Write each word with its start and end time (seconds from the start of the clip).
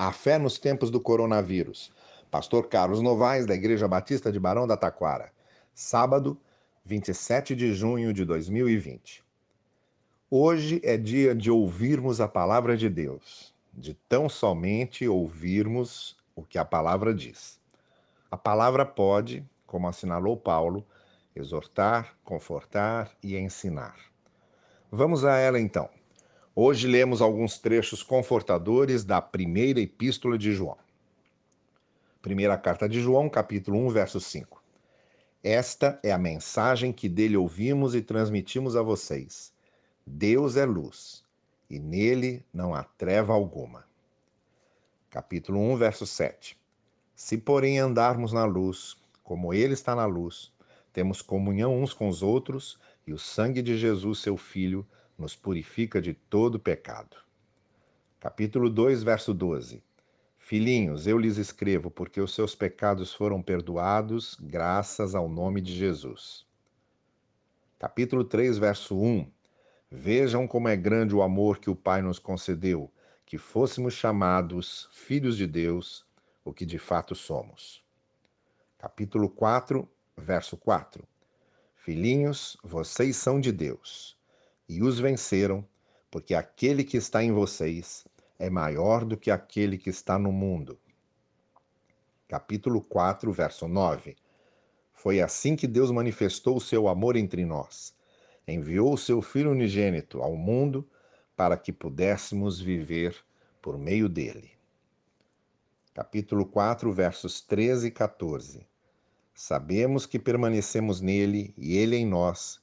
A 0.00 0.12
fé 0.12 0.38
nos 0.38 0.60
tempos 0.60 0.92
do 0.92 1.00
coronavírus. 1.00 1.90
Pastor 2.30 2.68
Carlos 2.68 3.02
Novaes, 3.02 3.46
da 3.46 3.54
Igreja 3.56 3.88
Batista 3.88 4.30
de 4.30 4.38
Barão 4.38 4.64
da 4.64 4.76
Taquara. 4.76 5.32
Sábado, 5.74 6.38
27 6.84 7.56
de 7.56 7.74
junho 7.74 8.12
de 8.12 8.24
2020. 8.24 9.24
Hoje 10.30 10.80
é 10.84 10.96
dia 10.96 11.34
de 11.34 11.50
ouvirmos 11.50 12.20
a 12.20 12.28
palavra 12.28 12.76
de 12.76 12.88
Deus, 12.88 13.52
de 13.74 13.92
tão 14.08 14.28
somente 14.28 15.08
ouvirmos 15.08 16.16
o 16.32 16.44
que 16.44 16.58
a 16.58 16.64
palavra 16.64 17.12
diz. 17.12 17.58
A 18.30 18.36
palavra 18.36 18.86
pode, 18.86 19.44
como 19.66 19.88
assinalou 19.88 20.36
Paulo, 20.36 20.86
exortar, 21.34 22.16
confortar 22.22 23.10
e 23.20 23.36
ensinar. 23.36 23.96
Vamos 24.92 25.24
a 25.24 25.36
ela 25.38 25.58
então. 25.58 25.90
Hoje 26.60 26.88
lemos 26.88 27.22
alguns 27.22 27.56
trechos 27.56 28.02
confortadores 28.02 29.04
da 29.04 29.22
primeira 29.22 29.78
epístola 29.78 30.36
de 30.36 30.52
João. 30.52 30.76
Primeira 32.20 32.58
carta 32.58 32.88
de 32.88 33.00
João, 33.00 33.28
capítulo 33.28 33.78
1, 33.86 33.90
verso 33.90 34.18
5. 34.18 34.60
Esta 35.40 36.00
é 36.02 36.10
a 36.10 36.18
mensagem 36.18 36.92
que 36.92 37.08
dele 37.08 37.36
ouvimos 37.36 37.94
e 37.94 38.02
transmitimos 38.02 38.74
a 38.74 38.82
vocês. 38.82 39.52
Deus 40.04 40.56
é 40.56 40.66
luz, 40.66 41.22
e 41.70 41.78
nele 41.78 42.44
não 42.52 42.74
há 42.74 42.82
treva 42.82 43.32
alguma. 43.32 43.84
Capítulo 45.10 45.60
1, 45.60 45.76
verso 45.76 46.08
7. 46.08 46.58
Se, 47.14 47.38
porém, 47.38 47.78
andarmos 47.78 48.32
na 48.32 48.44
luz, 48.44 48.96
como 49.22 49.54
ele 49.54 49.74
está 49.74 49.94
na 49.94 50.06
luz, 50.06 50.52
temos 50.92 51.22
comunhão 51.22 51.80
uns 51.80 51.92
com 51.92 52.08
os 52.08 52.20
outros, 52.20 52.80
e 53.06 53.12
o 53.12 53.18
sangue 53.18 53.62
de 53.62 53.78
Jesus, 53.78 54.18
seu 54.18 54.36
Filho, 54.36 54.84
nos 55.18 55.34
purifica 55.34 56.00
de 56.00 56.14
todo 56.14 56.60
pecado. 56.60 57.16
Capítulo 58.20 58.70
2, 58.70 59.02
verso 59.02 59.34
12. 59.34 59.82
Filhinhos, 60.38 61.08
eu 61.08 61.18
lhes 61.18 61.36
escrevo 61.36 61.90
porque 61.90 62.20
os 62.20 62.32
seus 62.32 62.54
pecados 62.54 63.12
foram 63.12 63.42
perdoados 63.42 64.36
graças 64.40 65.16
ao 65.16 65.28
nome 65.28 65.60
de 65.60 65.74
Jesus. 65.74 66.46
Capítulo 67.80 68.22
3, 68.22 68.58
verso 68.58 68.96
1. 68.96 69.28
Vejam 69.90 70.46
como 70.46 70.68
é 70.68 70.76
grande 70.76 71.14
o 71.14 71.22
amor 71.22 71.58
que 71.58 71.68
o 71.68 71.74
Pai 71.74 72.00
nos 72.00 72.20
concedeu, 72.20 72.90
que 73.26 73.38
fôssemos 73.38 73.94
chamados 73.94 74.88
filhos 74.92 75.36
de 75.36 75.46
Deus, 75.46 76.06
o 76.44 76.52
que 76.52 76.64
de 76.64 76.78
fato 76.78 77.14
somos. 77.16 77.82
Capítulo 78.78 79.28
4, 79.28 79.88
verso 80.16 80.56
4. 80.56 81.02
Filhinhos, 81.74 82.56
vocês 82.62 83.16
são 83.16 83.40
de 83.40 83.50
Deus 83.50 84.17
e 84.68 84.82
os 84.82 84.98
venceram, 84.98 85.64
porque 86.10 86.34
aquele 86.34 86.84
que 86.84 86.96
está 86.96 87.22
em 87.22 87.32
vocês 87.32 88.06
é 88.38 88.50
maior 88.50 89.04
do 89.04 89.16
que 89.16 89.30
aquele 89.30 89.78
que 89.78 89.90
está 89.90 90.18
no 90.18 90.30
mundo. 90.30 90.78
Capítulo 92.28 92.82
4, 92.82 93.32
verso 93.32 93.66
9. 93.66 94.16
Foi 94.92 95.20
assim 95.20 95.56
que 95.56 95.66
Deus 95.66 95.90
manifestou 95.90 96.56
o 96.56 96.60
seu 96.60 96.88
amor 96.88 97.16
entre 97.16 97.44
nós. 97.44 97.94
Enviou 98.46 98.92
o 98.92 98.98
seu 98.98 99.22
Filho 99.22 99.50
unigênito 99.50 100.20
ao 100.20 100.36
mundo 100.36 100.86
para 101.34 101.56
que 101.56 101.72
pudéssemos 101.72 102.60
viver 102.60 103.16
por 103.62 103.78
meio 103.78 104.08
dele. 104.08 104.50
Capítulo 105.94 106.44
4, 106.44 106.92
versos 106.92 107.40
13 107.40 107.88
e 107.88 107.90
14. 107.90 108.66
Sabemos 109.34 110.04
que 110.04 110.18
permanecemos 110.18 111.00
nele 111.00 111.54
e 111.56 111.76
ele 111.76 111.96
em 111.96 112.06
nós, 112.06 112.60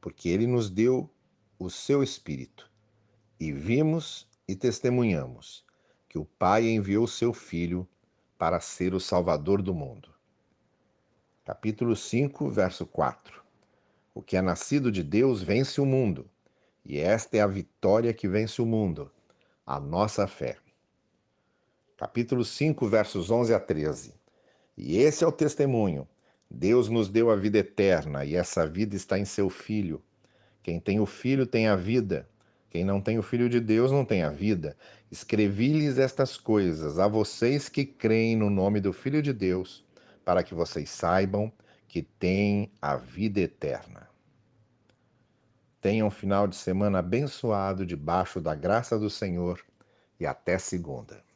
porque 0.00 0.28
ele 0.28 0.46
nos 0.46 0.70
deu 0.70 1.10
o 1.58 1.68
seu 1.68 2.04
Espírito. 2.04 2.70
E 3.40 3.52
vimos 3.52 4.28
e 4.46 4.54
testemunhamos 4.54 5.64
que 6.08 6.16
o 6.16 6.24
Pai 6.24 6.68
enviou 6.68 7.06
seu 7.08 7.34
Filho 7.34 7.86
para 8.38 8.60
ser 8.60 8.94
o 8.94 9.00
Salvador 9.00 9.60
do 9.60 9.74
mundo. 9.74 10.08
Capítulo 11.44 11.96
5, 11.96 12.48
verso 12.48 12.86
4. 12.86 13.42
O 14.14 14.22
que 14.22 14.36
é 14.36 14.40
nascido 14.40 14.92
de 14.92 15.02
Deus 15.02 15.42
vence 15.42 15.80
o 15.80 15.86
mundo, 15.86 16.30
e 16.84 16.98
esta 16.98 17.36
é 17.36 17.40
a 17.40 17.46
vitória 17.46 18.14
que 18.14 18.28
vence 18.28 18.62
o 18.62 18.66
mundo, 18.66 19.10
a 19.66 19.80
nossa 19.80 20.28
fé. 20.28 20.58
Capítulo 21.96 22.44
5, 22.44 22.86
versos 22.86 23.30
11 23.30 23.52
a 23.52 23.58
13. 23.58 24.14
E 24.76 24.98
esse 24.98 25.24
é 25.24 25.26
o 25.26 25.32
testemunho. 25.32 26.06
Deus 26.48 26.88
nos 26.88 27.08
deu 27.08 27.30
a 27.30 27.36
vida 27.36 27.58
eterna, 27.58 28.24
e 28.24 28.36
essa 28.36 28.64
vida 28.64 28.94
está 28.94 29.18
em 29.18 29.24
seu 29.24 29.50
Filho. 29.50 30.00
Quem 30.62 30.80
tem 30.80 31.00
o 31.00 31.06
Filho 31.06 31.46
tem 31.46 31.68
a 31.68 31.76
vida. 31.76 32.28
Quem 32.70 32.84
não 32.84 33.00
tem 33.00 33.18
o 33.18 33.22
Filho 33.22 33.48
de 33.48 33.60
Deus 33.60 33.90
não 33.90 34.04
tem 34.04 34.22
a 34.22 34.30
vida. 34.30 34.76
Escrevi-lhes 35.10 35.98
estas 35.98 36.36
coisas 36.36 36.98
a 36.98 37.08
vocês 37.08 37.68
que 37.68 37.84
creem 37.84 38.36
no 38.36 38.50
nome 38.50 38.80
do 38.80 38.92
Filho 38.92 39.22
de 39.22 39.32
Deus, 39.32 39.84
para 40.24 40.42
que 40.42 40.54
vocês 40.54 40.90
saibam 40.90 41.50
que 41.86 42.02
têm 42.02 42.70
a 42.82 42.96
vida 42.96 43.40
eterna. 43.40 44.08
Tenham 45.80 46.08
um 46.08 46.10
final 46.10 46.46
de 46.46 46.56
semana 46.56 46.98
abençoado 46.98 47.86
debaixo 47.86 48.40
da 48.40 48.54
graça 48.54 48.98
do 48.98 49.08
Senhor 49.08 49.64
e 50.20 50.26
até 50.26 50.58
segunda. 50.58 51.27